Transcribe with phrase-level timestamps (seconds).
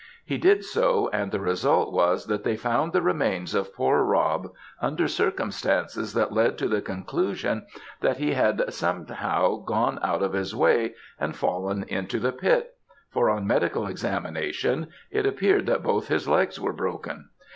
[0.25, 4.47] He did so, and the result was that they found the remains of poor Rob
[4.81, 7.67] under circumstances that led to the conclusion
[7.99, 12.73] that he had somehow gone out of his way, and fallen into the pit;
[13.11, 17.29] for on medical examination, it appeared that both his legs were broken.